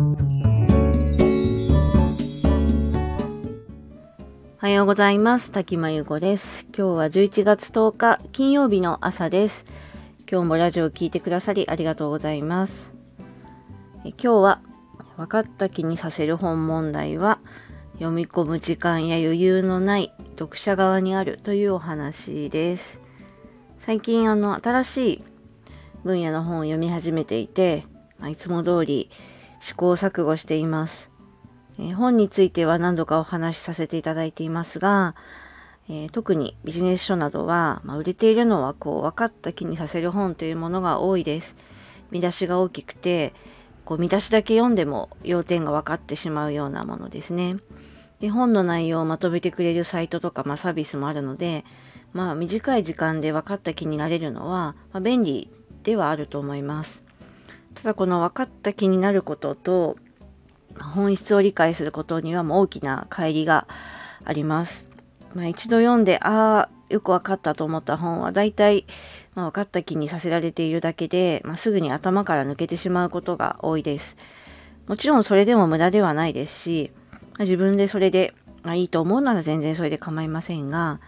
[0.00, 0.02] お
[4.56, 5.50] はようございます。
[5.50, 6.64] 滝真由子です。
[6.74, 9.66] 今日は11月10日金曜日の朝です。
[10.30, 12.90] 今日もラジオを聴いてくださりありがとうございます。
[14.06, 14.62] え今日は
[15.18, 17.38] 分かった気にさせる本問題は
[17.94, 23.02] 読み込む時間や余裕のない読者側にあるというお話です。
[23.80, 25.24] 最近あの新しい
[26.04, 27.84] 分野の本を読み始めていて、
[28.18, 29.10] まあ、いつも通り
[29.60, 31.10] 試行錯誤しています。
[31.78, 35.14] え本については何度かお話しさせていただいていますが、
[35.88, 41.56] えー、特にビジネス書などは、まあ、売れているのはこう分かった気にさせる本というものが多いです。
[42.10, 43.32] 見出しが大きくて、
[43.84, 47.56] こう見出しだけ読んでも要点が分かってしまうようなものですね。
[48.20, 51.64] で本の内容をまとめてくれるサイトとか、まあ、サービスもあるので、
[52.12, 55.50] まあ、短い時間で分かった気になれるのは、まあ、便利
[55.82, 57.02] ではあると思います。
[57.74, 59.96] ただこの分かった気になることと
[60.78, 63.66] 本質を理解することにはもう大きな乖離が
[64.24, 64.88] あります。
[65.34, 68.84] まあ、一度読んで、ああ、よく分かったと思った本は大体、
[69.34, 74.16] まあ、分かった気にさせられているだけで、まあ、すぐに頭から抜けてしまうことが多いです。
[74.86, 76.90] もちろんそれでも無駄ではないですし、
[77.38, 81.00] ま、自分でそれで、まあ、いいと思うなら全然それで構いませんが、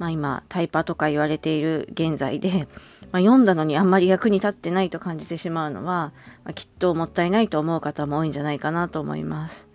[0.00, 2.66] まあ、今タイパとか言われている現在で、
[3.12, 9.68] まあ、読んだのにあんまり役に立ってないと感じてしまうのは、まあ、きっともったいないと思う方も多いんじゃないかなと思います。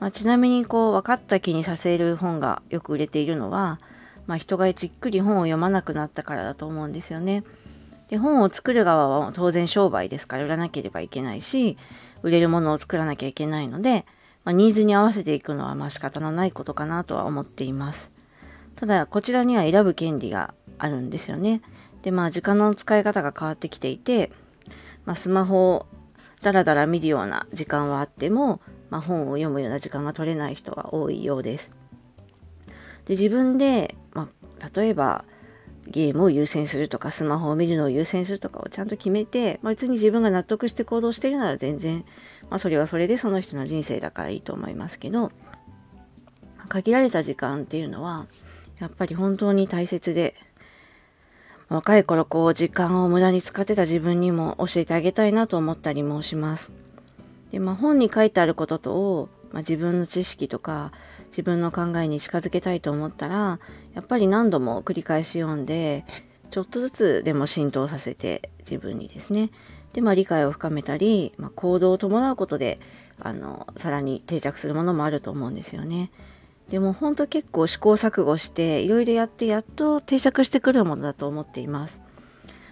[0.00, 3.80] まあ、ちなみにこう分かった気にさせる本がよく売れているのは、
[4.26, 7.42] まあ、人がじっくり本を読まなくなったからだと思うんですよね。
[8.10, 11.78] で本を作る側は当然商売ですから売らなければいけないし
[12.22, 14.04] 売れるものを作らなきゃいけないので、
[14.44, 18.13] まあ、ニーズに合わせていくのはまあ仕方のないことかなとは思っています。
[18.76, 21.62] ただこちらには選ぶ権利があるんですよね。
[22.02, 24.30] で、まあ、時間の使い方が変わってきていて、
[25.04, 25.86] まあ、スマホを
[26.42, 31.70] ダラダラ見るような時間はあっても、まあ、本を読むような時間が取れない人は多いようです。
[33.06, 34.28] で、自分で、ま
[34.60, 35.24] あ、例えば、
[35.86, 42.04] ゲームを優先するとか、スマホを見るのを優先するとかをちゃんと決めて、まあ、別に自分が納得して行動してるなら全然、
[42.50, 45.32] まあ、それはそれでその人の人生だからいいと思いますけど、
[46.68, 48.26] 限られた時間っていうのは、
[48.78, 50.34] やっぱり本当に大切で、
[51.68, 56.70] 若い頃こう時間を無駄に使ってた自分にも教えてあげたいなと思ったりもします。
[57.52, 60.92] で、まあ本に書いてあることと、まあ、自分の知識とか
[61.30, 63.58] 自分の考えに近づけたいと思ったら、
[63.94, 66.04] やっぱり何度も繰り返し読んで、
[66.50, 69.50] ちょっとずつでも浸透させて自分にですね。
[69.92, 72.78] で、まあ理解を深めたり、まあ、行動を伴うことで、
[73.20, 76.10] あの、さらに定着するものもあると思うんですよね。
[76.70, 82.00] でも本当結構試行錯誤していろいろやってやっと定着してくるものだと思っています。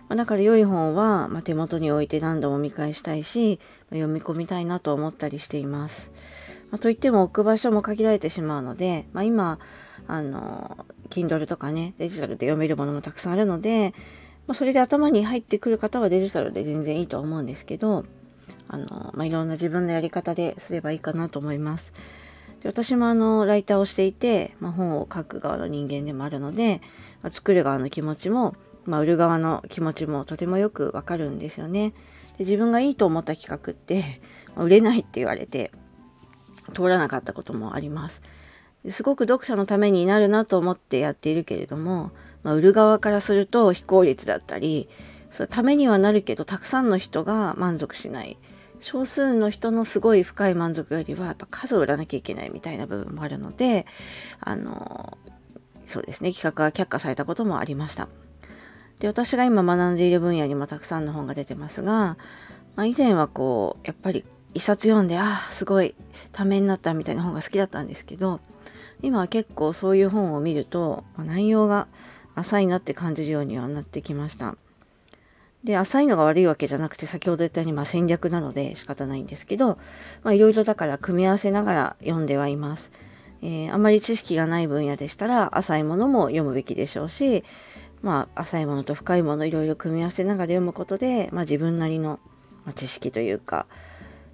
[0.09, 3.61] まあ、だから良い本は、ま、手元に置いて何度も見返したいし、
[3.91, 6.11] ま、読み込みたいなと思ったりしています。
[6.71, 9.59] まといっても置く場所も限られてしまうので、ま今、
[10.09, 13.95] あの、Kindle とかね、デジタルで読めるものもたくさんあるので、
[14.47, 18.05] まそれで頭に入ってくる方はデジタルで全然いいと思うんですけど、
[18.69, 21.93] あの、まいろんな自分のやり方ですればいいかなと思います。
[22.63, 26.81] で私もあの、ライターをしていて、まあ、本を書く側の人間でもあるので、
[27.23, 31.91] まあ、作る側の気持ちも、まあ、売る側の気持ちもとてもよくわかるんですよね。
[32.39, 34.21] で自分がいいと思った企画って、
[34.55, 35.73] まあ、売れないって言われて、
[36.75, 38.21] 通らなかったこともあります。
[38.91, 42.11] すごく読者のためになるなと思ってやっているけれども、
[42.43, 44.89] まあ、売る側からすると非効率だったり、
[45.33, 48.37] そのためにはなるけど、たくさんの人が満足しない。
[48.83, 53.87] 少数の人のすごい深い満足よりはやっぱ数を売らなきゃいけないみたいな部分もあるので
[54.41, 55.17] あの
[55.89, 58.09] そうですね企画が却下されたこともありました。
[58.99, 62.17] で私が今学んでいる分野にもたくさんの本が出てますが、
[62.77, 65.95] まあ、以前はこうやっぱり一冊読んでああすごい
[66.33, 68.41] ためになったみたいな本が好きだったんですけど
[69.03, 71.89] 今は結構そういう本を見ると、ま、内容が
[72.35, 74.57] 浅いなって感じるようにはなってきました。
[75.65, 79.79] で、浅いのが悪いわけじゃなくて、先ほど言ったように、まあ、戦略なので仕方ないんですけど、
[80.23, 82.91] まあ、いろいろだから組み合わせながら読んではいます。
[83.43, 87.45] えー、あまり知識がない分野でしたら、浅いものも読むべきでしょうし、
[88.03, 92.19] まあ、浅いものと深いものいろいろ組み合わせながら読むことで、まあ、自分なりの、
[92.65, 93.67] ま、知識というか、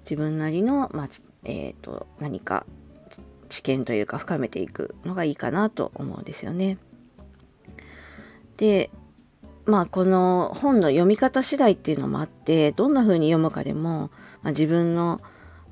[0.09, 1.09] 自分なりの、まあ、
[1.43, 2.65] えっ、ー、と、何か
[3.49, 6.77] 知見というか深めていくのがいいかなと思うんですよね。
[8.57, 8.89] で、
[9.69, 14.09] まあこの本の読み方次第っていうのもあってどんな風に読むかでも、
[14.41, 15.21] まあ、自分の、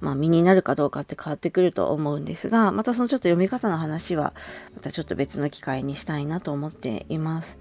[0.02, 4.34] まあ、身になるかどうかって変わってくると思うんですがまたそのちょっと読み方の話は
[4.76, 7.58] またちょっと別の機会にしたいなと思っています。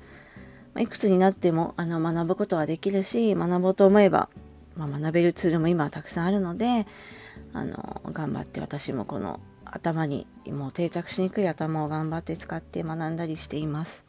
[0.75, 4.29] まあ、いくつになってもあの学ぶことはできるし学ぼうと思えば、
[4.77, 6.87] まあ、学べるツールも今はたくさんあるので
[7.55, 14.05] あの頑張って私もこの頭にもう定着しにくい頭を頑張って使って学んだりしています。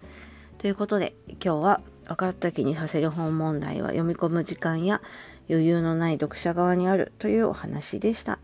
[0.58, 5.01] ということで今日は分かった気にさせる本問題は読み込む時間や
[5.50, 8.39] 余裕のない読者側にあるというお話でした。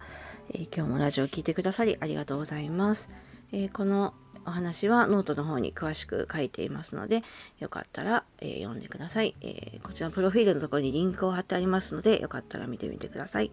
[0.50, 3.10] えー、今日もラジオを聴いてくださりありがとうございます。
[3.52, 4.14] えー、この
[4.46, 7.24] お話はノートの方に詳しく書いていますので、
[7.60, 13.52] よかったら、えー、読んでください、えこちらのプロフィールのところにリンクを貼ってありますので、よかったら見てみてください。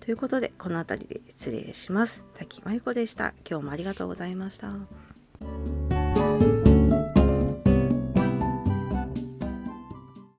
[0.00, 2.24] ということで、この辺りで失礼します。
[2.34, 3.34] 滝真由子でした。
[3.48, 5.83] 今日もありがとうございました。